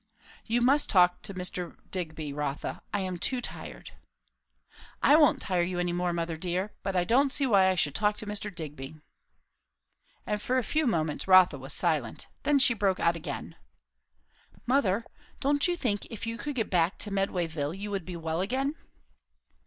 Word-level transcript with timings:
"You 0.45 0.61
must 0.63 0.89
talk 0.89 1.21
to 1.21 1.33
Mr. 1.35 1.77
Digby, 1.91 2.33
Rotha. 2.33 2.81
I 2.91 3.01
am 3.01 3.19
too 3.19 3.39
tired." 3.39 3.91
"I 4.99 5.15
won't 5.15 5.43
tire 5.43 5.61
you 5.61 5.77
any 5.77 5.93
more, 5.93 6.11
mother 6.11 6.37
dear! 6.37 6.71
But 6.81 6.95
I 6.95 7.03
don't 7.03 7.31
see 7.31 7.45
why 7.45 7.69
I 7.69 7.75
should 7.75 7.93
talk 7.93 8.17
to 8.17 8.25
Mr. 8.25 8.49
Digby." 8.49 8.95
And 10.25 10.41
for 10.41 10.57
a 10.57 10.63
few 10.63 10.87
moments 10.87 11.27
Rotha 11.27 11.59
was 11.59 11.73
silent. 11.73 12.25
Then 12.41 12.57
she 12.57 12.73
broke 12.73 12.99
out 12.99 13.15
again. 13.15 13.55
"Mother, 14.65 15.05
don't 15.39 15.67
you 15.67 15.77
think 15.77 16.07
if 16.07 16.25
you 16.25 16.35
could 16.39 16.55
get 16.55 16.71
back 16.71 16.97
to 16.97 17.11
Medwayville 17.11 17.77
you 17.77 17.91
would 17.91 18.03
be 18.03 18.15
well 18.15 18.41
again?" 18.41 18.73